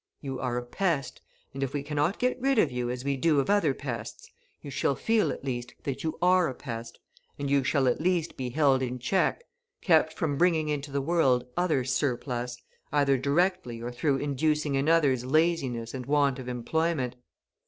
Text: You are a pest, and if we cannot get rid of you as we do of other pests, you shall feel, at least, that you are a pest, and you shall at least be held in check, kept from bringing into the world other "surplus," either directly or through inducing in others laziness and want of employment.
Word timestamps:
You 0.19 0.39
are 0.39 0.57
a 0.57 0.63
pest, 0.63 1.21
and 1.53 1.61
if 1.61 1.73
we 1.75 1.83
cannot 1.83 2.17
get 2.17 2.41
rid 2.41 2.57
of 2.57 2.71
you 2.71 2.89
as 2.89 3.03
we 3.05 3.15
do 3.15 3.39
of 3.39 3.51
other 3.51 3.75
pests, 3.75 4.31
you 4.59 4.71
shall 4.71 4.95
feel, 4.95 5.31
at 5.31 5.45
least, 5.45 5.75
that 5.83 6.03
you 6.03 6.17
are 6.23 6.47
a 6.47 6.55
pest, 6.55 6.97
and 7.37 7.51
you 7.51 7.63
shall 7.63 7.87
at 7.87 8.01
least 8.01 8.35
be 8.35 8.49
held 8.49 8.81
in 8.81 8.97
check, 8.97 9.43
kept 9.79 10.13
from 10.13 10.39
bringing 10.39 10.69
into 10.69 10.89
the 10.91 11.01
world 11.03 11.45
other 11.55 11.83
"surplus," 11.83 12.57
either 12.91 13.15
directly 13.15 13.79
or 13.79 13.91
through 13.91 14.17
inducing 14.17 14.73
in 14.73 14.89
others 14.89 15.23
laziness 15.23 15.93
and 15.93 16.07
want 16.07 16.39
of 16.39 16.47
employment. 16.47 17.13